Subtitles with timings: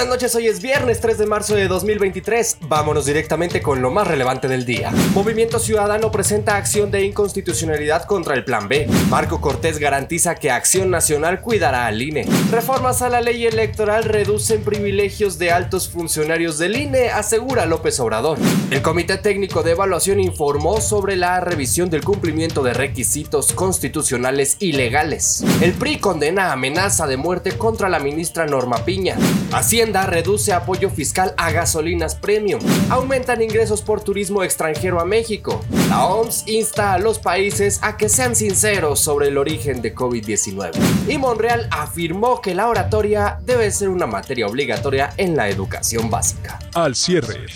[0.00, 2.56] buenas noches, hoy es viernes 3 de marzo de 2023.
[2.62, 4.90] Vámonos directamente con lo más relevante del día.
[5.12, 8.88] Movimiento Ciudadano presenta acción de inconstitucionalidad contra el Plan B.
[9.10, 12.26] Marco Cortés garantiza que Acción Nacional cuidará al INE.
[12.50, 18.38] Reformas a la ley electoral reducen privilegios de altos funcionarios del INE, asegura López Obrador.
[18.70, 24.72] El Comité Técnico de Evaluación informó sobre la revisión del cumplimiento de requisitos constitucionales y
[24.72, 25.44] legales.
[25.60, 29.16] El PRI condena amenaza de muerte contra la ministra Norma Piña.
[29.52, 32.60] Hacienda reduce apoyo fiscal a gasolinas premium.
[32.90, 35.62] Aumentan ingresos por turismo extranjero a México.
[35.88, 40.72] La OMS insta a los países a que sean sinceros sobre el origen de COVID-19.
[41.08, 46.58] Y Monreal afirmó que la oratoria debe ser una materia obligatoria en la educación básica.
[46.74, 47.46] Al cierre,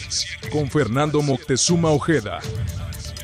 [0.51, 2.40] con Fernando Moctezuma Ojeda.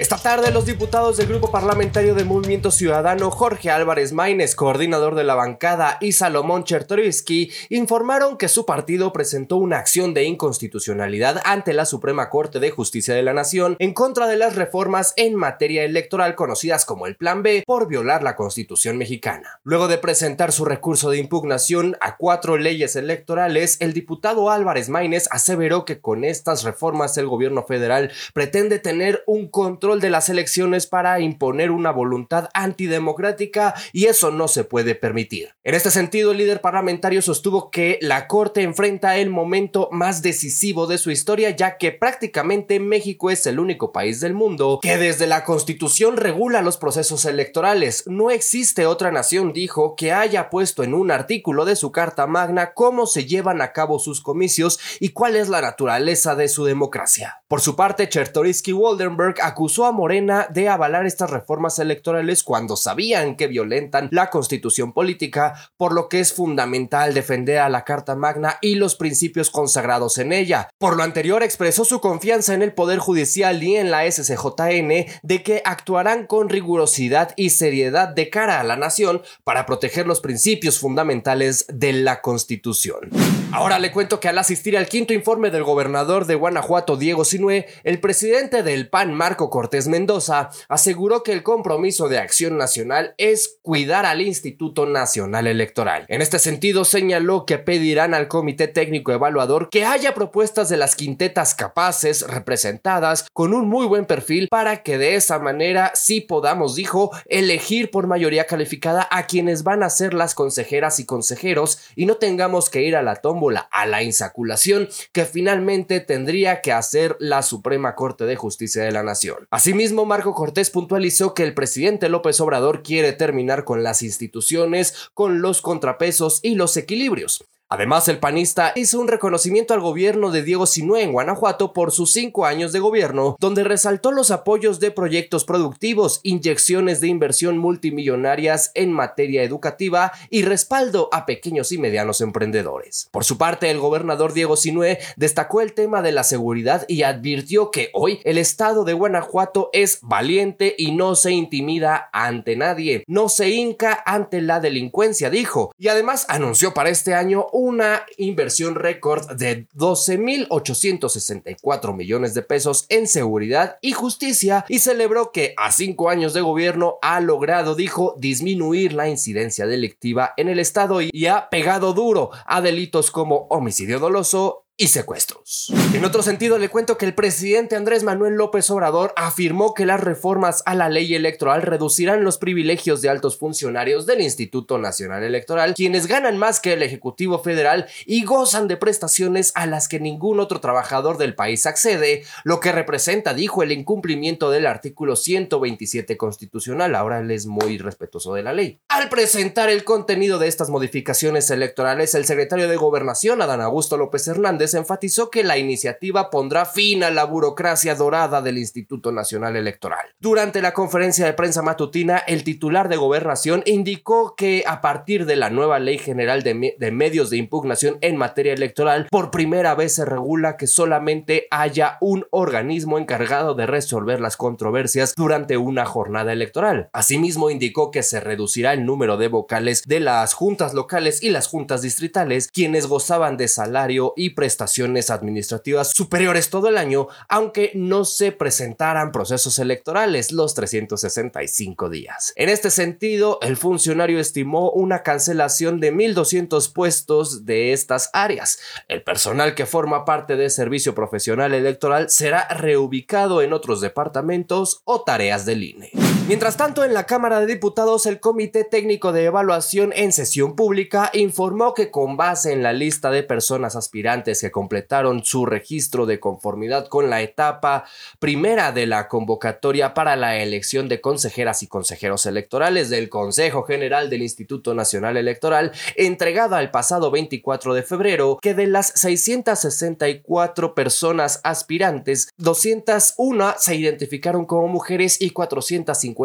[0.00, 5.24] Esta tarde los diputados del Grupo Parlamentario de Movimiento Ciudadano Jorge Álvarez Maínez, coordinador de
[5.24, 11.74] la bancada, y Salomón Chertorivsky informaron que su partido presentó una acción de inconstitucionalidad ante
[11.74, 15.84] la Suprema Corte de Justicia de la Nación en contra de las reformas en materia
[15.84, 19.60] electoral conocidas como el Plan B por violar la Constitución mexicana.
[19.64, 25.28] Luego de presentar su recurso de impugnación a cuatro leyes electorales, el diputado Álvarez Maínez
[25.30, 30.86] aseveró que con estas reformas el gobierno federal pretende tener un control de las elecciones
[30.86, 35.54] para imponer una voluntad antidemocrática y eso no se puede permitir.
[35.64, 40.86] En este sentido, el líder parlamentario sostuvo que la Corte enfrenta el momento más decisivo
[40.86, 45.26] de su historia ya que prácticamente México es el único país del mundo que desde
[45.26, 48.04] la Constitución regula los procesos electorales.
[48.06, 52.74] No existe otra nación, dijo, que haya puesto en un artículo de su Carta Magna
[52.74, 57.42] cómo se llevan a cabo sus comicios y cuál es la naturaleza de su democracia.
[57.48, 63.36] Por su parte, Chertorisky Waldenberg acusó a Morena de avalar estas reformas electorales cuando sabían
[63.36, 68.58] que violentan la constitución política, por lo que es fundamental defender a la Carta Magna
[68.60, 70.68] y los principios consagrados en ella.
[70.78, 75.42] Por lo anterior, expresó su confianza en el Poder Judicial y en la SCJN de
[75.42, 80.78] que actuarán con rigurosidad y seriedad de cara a la nación para proteger los principios
[80.78, 83.10] fundamentales de la Constitución.
[83.52, 87.66] Ahora le cuento que al asistir al quinto informe del gobernador de Guanajuato, Diego Sinue,
[87.82, 93.58] el presidente del PAN, Marco Cortés Mendoza, aseguró que el compromiso de Acción Nacional es
[93.62, 96.04] cuidar al Instituto Nacional Electoral.
[96.08, 100.94] En este sentido, señaló que pedirán al Comité Técnico Evaluador que haya propuestas de las
[100.94, 106.76] quintetas capaces, representadas, con un muy buen perfil, para que de esa manera sí podamos,
[106.76, 112.06] dijo, elegir por mayoría calificada a quienes van a ser las consejeras y consejeros y
[112.06, 113.40] no tengamos que ir a la toma
[113.70, 119.02] a la insaculación que finalmente tendría que hacer la Suprema Corte de Justicia de la
[119.02, 119.46] Nación.
[119.52, 125.42] Asimismo, Marco Cortés puntualizó que el presidente López Obrador quiere terminar con las instituciones, con
[125.42, 127.44] los contrapesos y los equilibrios.
[127.72, 132.10] Además, el panista hizo un reconocimiento al gobierno de Diego Sinue en Guanajuato por sus
[132.10, 138.72] cinco años de gobierno, donde resaltó los apoyos de proyectos productivos, inyecciones de inversión multimillonarias
[138.74, 143.08] en materia educativa y respaldo a pequeños y medianos emprendedores.
[143.12, 147.70] Por su parte, el gobernador Diego Sinue destacó el tema de la seguridad y advirtió
[147.70, 153.28] que hoy el estado de Guanajuato es valiente y no se intimida ante nadie, no
[153.28, 159.30] se hinca ante la delincuencia, dijo, y además anunció para este año una inversión récord
[159.32, 166.32] de 12.864 millones de pesos en seguridad y justicia y celebró que a cinco años
[166.32, 171.92] de gobierno ha logrado, dijo, disminuir la incidencia delictiva en el estado y ha pegado
[171.92, 175.72] duro a delitos como homicidio doloso y secuestros.
[175.92, 180.00] En otro sentido, le cuento que el presidente Andrés Manuel López Obrador afirmó que las
[180.00, 185.74] reformas a la ley electoral reducirán los privilegios de altos funcionarios del Instituto Nacional Electoral,
[185.74, 190.40] quienes ganan más que el Ejecutivo Federal y gozan de prestaciones a las que ningún
[190.40, 196.94] otro trabajador del país accede, lo que representa, dijo, el incumplimiento del artículo 127 constitucional.
[196.94, 198.80] Ahora él es muy respetuoso de la ley.
[198.88, 204.26] Al presentar el contenido de estas modificaciones electorales, el secretario de Gobernación, Adán Augusto López
[204.26, 210.06] Hernández, enfatizó que la iniciativa pondrá fin a la burocracia dorada del Instituto Nacional Electoral.
[210.18, 215.36] Durante la conferencia de prensa matutina, el titular de gobernación indicó que a partir de
[215.36, 220.04] la nueva Ley General de, Medios de Impugnación en materia electoral, por primera vez se
[220.04, 226.90] regula que solamente haya un organismo encargado de resolver las controversias durante una jornada electoral.
[226.92, 231.48] Asimismo, indicó que se reducirá el número de vocales de las juntas locales y las
[231.48, 237.70] juntas distritales, quienes gozaban de salario y presupuesto prestaciones administrativas superiores todo el año, aunque
[237.76, 242.32] no se presentaran procesos electorales los 365 días.
[242.34, 248.58] En este sentido, el funcionario estimó una cancelación de 1.200 puestos de estas áreas.
[248.88, 255.04] El personal que forma parte de servicio profesional electoral será reubicado en otros departamentos o
[255.04, 256.09] tareas del INE.
[256.30, 261.10] Mientras tanto, en la Cámara de Diputados, el Comité Técnico de Evaluación en sesión pública
[261.12, 266.20] informó que con base en la lista de personas aspirantes que completaron su registro de
[266.20, 267.84] conformidad con la etapa
[268.20, 274.08] primera de la convocatoria para la elección de consejeras y consejeros electorales del Consejo General
[274.08, 281.40] del Instituto Nacional Electoral, entregada el pasado 24 de febrero, que de las 664 personas
[281.42, 286.19] aspirantes, 201 se identificaron como mujeres y 450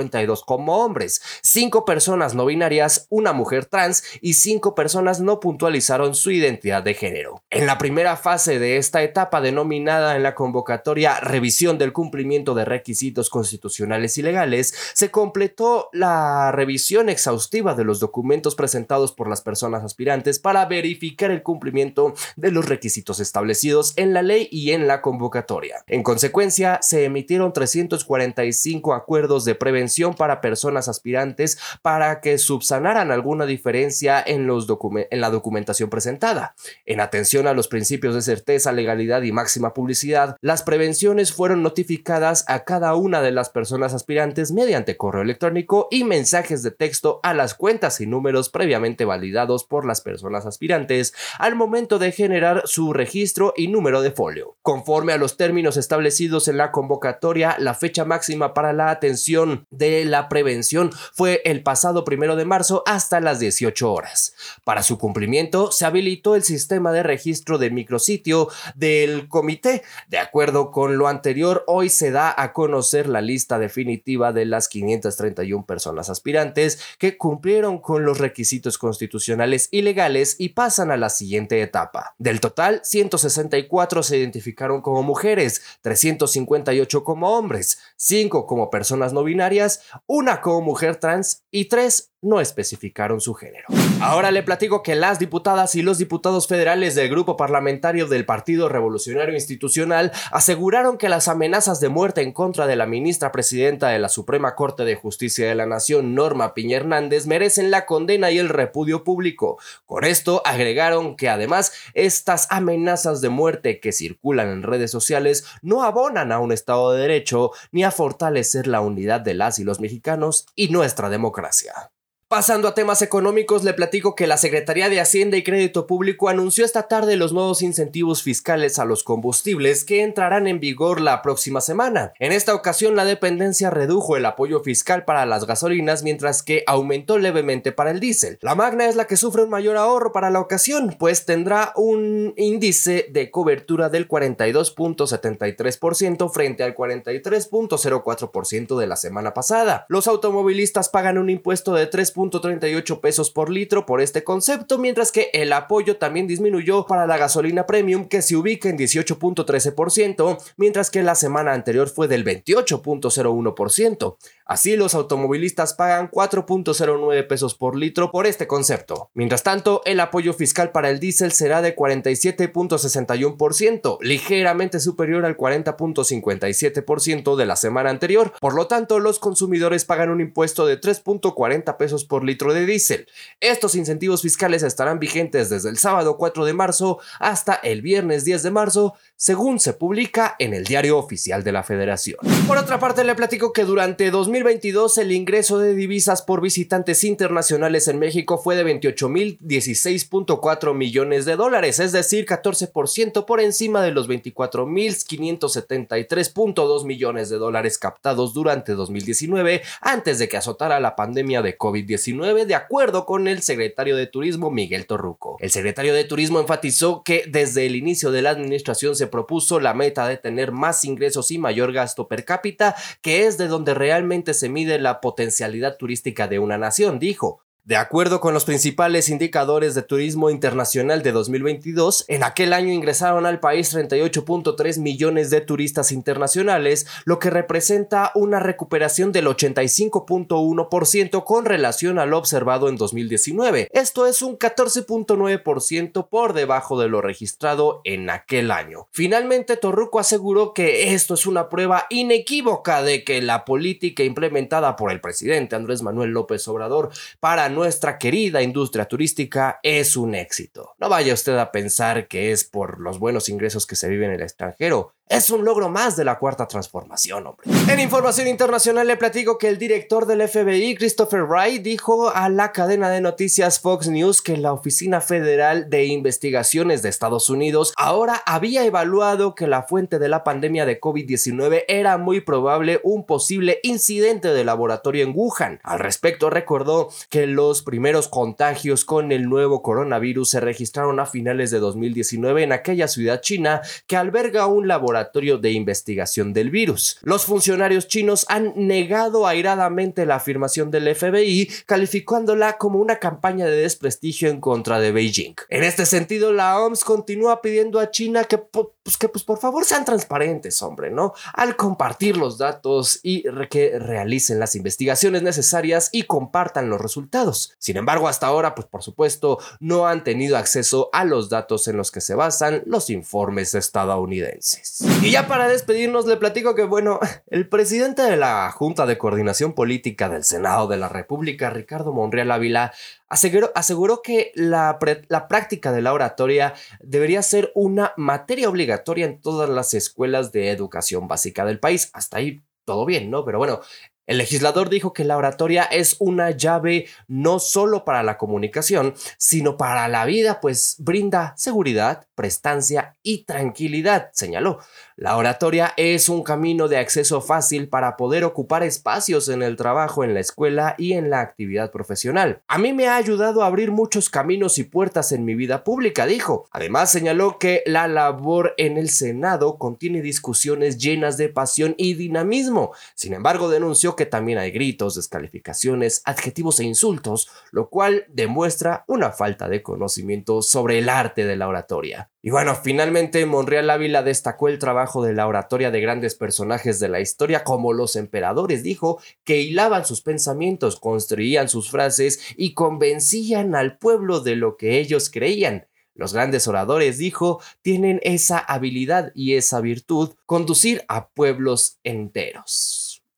[0.45, 6.31] como hombres, cinco personas no binarias, una mujer trans y cinco personas no puntualizaron su
[6.31, 7.41] identidad de género.
[7.49, 12.65] En la primera fase de esta etapa denominada en la convocatoria revisión del cumplimiento de
[12.65, 19.41] requisitos constitucionales y legales, se completó la revisión exhaustiva de los documentos presentados por las
[19.41, 24.87] personas aspirantes para verificar el cumplimiento de los requisitos establecidos en la ley y en
[24.87, 25.83] la convocatoria.
[25.87, 29.74] En consecuencia, se emitieron 345 acuerdos de prevención
[30.17, 34.67] para personas aspirantes para que subsanaran alguna diferencia en, los
[35.09, 36.55] en la documentación presentada.
[36.85, 42.45] En atención a los principios de certeza, legalidad y máxima publicidad, las prevenciones fueron notificadas
[42.47, 47.33] a cada una de las personas aspirantes mediante correo electrónico y mensajes de texto a
[47.33, 52.93] las cuentas y números previamente validados por las personas aspirantes al momento de generar su
[52.93, 54.55] registro y número de folio.
[54.61, 60.05] Conforme a los términos establecidos en la convocatoria, la fecha máxima para la atención de
[60.05, 64.35] la prevención fue el pasado primero de marzo hasta las 18 horas.
[64.63, 69.83] Para su cumplimiento se habilitó el sistema de registro de micrositio del comité.
[70.07, 74.67] De acuerdo con lo anterior, hoy se da a conocer la lista definitiva de las
[74.67, 81.09] 531 personas aspirantes que cumplieron con los requisitos constitucionales y legales y pasan a la
[81.09, 82.15] siguiente etapa.
[82.17, 89.64] Del total, 164 se identificaron como mujeres, 358 como hombres, 5 como personas no binarias
[90.05, 93.67] una como mujer trans y tres no especificaron su género.
[94.01, 98.67] Ahora le platico que las diputadas y los diputados federales del grupo parlamentario del Partido
[98.67, 103.99] Revolucionario Institucional aseguraron que las amenazas de muerte en contra de la ministra presidenta de
[103.99, 108.39] la Suprema Corte de Justicia de la Nación, Norma Piña Hernández, merecen la condena y
[108.39, 109.59] el repudio público.
[109.85, 115.83] Con esto agregaron que además estas amenazas de muerte que circulan en redes sociales no
[115.83, 119.79] abonan a un Estado de Derecho ni a fortalecer la unidad de las y los
[119.79, 121.91] mexicanos y nuestra democracia.
[122.27, 126.65] Pasando a temas económicos, le platico que la Secretaría de Hacienda y Crédito Público anunció
[126.65, 131.61] esta tarde los nuevos incentivos fiscales a los combustibles que entrarán en vigor la próxima
[131.61, 132.13] semana.
[132.19, 137.19] En esta ocasión, la dependencia redujo el apoyo fiscal para las gasolinas, mientras que aumentó
[137.19, 138.39] levemente para el diésel.
[138.41, 142.33] La Magna es la que sufre un mayor ahorro para la ocasión, pues tendrá un
[142.37, 149.85] índice de cobertura del 42.73% frente al 43.04% de la semana pasada.
[149.89, 155.11] Los automovilistas pagan un impuesto de 3 38 pesos por litro por este concepto, mientras
[155.11, 160.89] que el apoyo también disminuyó para la gasolina premium que se ubica en 18.13%, mientras
[160.89, 164.15] que la semana anterior fue del 28.01%.
[164.45, 169.09] Así los automovilistas pagan 4.09 pesos por litro por este concepto.
[169.15, 177.35] Mientras tanto, el apoyo fiscal para el diésel será de 47.61%, ligeramente superior al 40.57%
[177.35, 178.33] de la semana anterior.
[178.39, 183.07] Por lo tanto, los consumidores pagan un impuesto de 3.40 pesos por litro de diésel.
[183.39, 188.43] Estos incentivos fiscales estarán vigentes desde el sábado 4 de marzo hasta el viernes 10
[188.43, 192.19] de marzo, según se publica en el Diario Oficial de la Federación.
[192.47, 197.87] Por otra parte, le platico que durante 2022 el ingreso de divisas por visitantes internacionales
[197.87, 204.09] en México fue de 28.016.4 millones de dólares, es decir, 14% por encima de los
[204.09, 212.43] 24.573.2 millones de dólares captados durante 2019 antes de que azotara la pandemia de COVID-19,
[212.43, 215.37] de acuerdo con el secretario de Turismo Miguel Torruco.
[215.39, 219.73] El secretario de Turismo enfatizó que desde el inicio de la administración se propuso la
[219.73, 224.24] meta de tener más ingresos y mayor gasto per cápita, que es de donde realmente
[224.33, 227.44] se mide la potencialidad turística de una nación, dijo.
[227.65, 233.25] De acuerdo con los principales indicadores de turismo internacional de 2022, en aquel año ingresaron
[233.25, 241.45] al país 38.3 millones de turistas internacionales, lo que representa una recuperación del 85.1% con
[241.45, 243.69] relación al observado en 2019.
[243.71, 248.89] Esto es un 14.9% por debajo de lo registrado en aquel año.
[248.91, 254.91] Finalmente, Torruco aseguró que esto es una prueba inequívoca de que la política implementada por
[254.91, 260.75] el presidente Andrés Manuel López Obrador para nuestra querida industria turística es un éxito.
[260.77, 264.17] No vaya usted a pensar que es por los buenos ingresos que se viven en
[264.17, 264.93] el extranjero.
[265.07, 267.45] Es un logro más de la cuarta transformación, hombre.
[267.71, 272.51] En información internacional le platico que el director del FBI, Christopher Wright, dijo a la
[272.51, 278.23] cadena de noticias Fox News que la Oficina Federal de Investigaciones de Estados Unidos ahora
[278.25, 283.59] había evaluado que la fuente de la pandemia de COVID-19 era muy probable un posible
[283.61, 285.59] incidente de laboratorio en Wuhan.
[285.61, 291.51] Al respecto, recordó que los primeros contagios con el nuevo coronavirus se registraron a finales
[291.51, 296.99] de 2019 en aquella ciudad china que alberga un laboratorio de investigación del virus.
[297.01, 303.57] Los funcionarios chinos han negado airadamente la afirmación del FBI, calificándola como una campaña de
[303.57, 305.35] desprestigio en contra de Beijing.
[305.49, 308.39] En este sentido, la OMS continúa pidiendo a China que,
[308.85, 311.15] pues, que pues, por favor sean transparentes, hombre, ¿no?
[311.33, 317.55] Al compartir los datos y que realicen las investigaciones necesarias y compartan los resultados.
[317.57, 321.77] Sin embargo, hasta ahora, pues por supuesto, no han tenido acceso a los datos en
[321.77, 324.81] los que se basan los informes estadounidenses.
[325.01, 326.99] Y ya para despedirnos le platico que, bueno,
[327.31, 332.29] el presidente de la Junta de Coordinación Política del Senado de la República, Ricardo Monreal
[332.29, 332.71] Ávila,
[333.09, 334.77] aseguró, aseguró que la,
[335.07, 338.74] la práctica de la oratoria debería ser una materia obligatoria
[339.05, 341.89] en todas las escuelas de educación básica del país.
[341.93, 343.23] Hasta ahí todo bien, ¿no?
[343.25, 343.61] Pero bueno,
[344.07, 349.57] el legislador dijo que la oratoria es una llave no solo para la comunicación, sino
[349.57, 354.59] para la vida, pues brinda seguridad, prestancia y tranquilidad, señaló.
[354.97, 360.05] La oratoria es un camino de acceso fácil para poder ocupar espacios en el trabajo,
[360.05, 362.41] en la escuela y en la actividad profesional.
[362.47, 366.05] A mí me ha ayudado a abrir muchos caminos y puertas en mi vida pública,
[366.05, 366.47] dijo.
[366.51, 372.71] Además señaló que la labor en el Senado contiene discusiones llenas de pasión y dinamismo.
[372.93, 379.11] Sin embargo, denunció que también hay gritos, descalificaciones, adjetivos e insultos, lo cual demuestra una
[379.11, 382.09] falta de conocimiento sobre el arte de la oratoria.
[382.21, 386.89] Y bueno, finalmente Monreal Ávila destacó el trabajo de la oratoria de grandes personajes de
[386.89, 388.63] la historia como los emperadores.
[388.63, 394.79] Dijo que hilaban sus pensamientos, construían sus frases y convencían al pueblo de lo que
[394.79, 395.67] ellos creían.
[395.93, 402.74] Los grandes oradores, dijo, tienen esa habilidad y esa virtud, conducir a pueblos enteros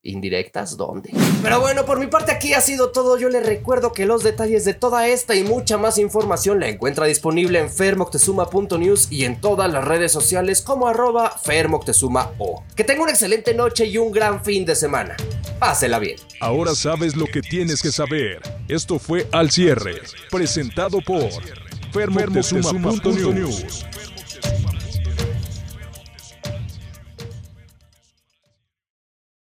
[0.08, 1.10] indirectas, ¿dónde?
[1.42, 3.18] Pero bueno, por mi parte aquí ha sido todo.
[3.18, 7.06] Yo les recuerdo que los detalles de toda esta y mucha más información la encuentra
[7.06, 12.62] disponible en fermoctezuma.news y en todas las redes sociales como arroba fermoctezuma o.
[12.74, 15.16] Que tenga una excelente noche y un gran fin de semana.
[15.58, 16.16] Pásela bien.
[16.40, 18.40] Ahora sabes lo que tienes que saber.
[18.68, 21.28] Esto fue Al Cierre, presentado por
[21.92, 23.87] fermoctezuma.news.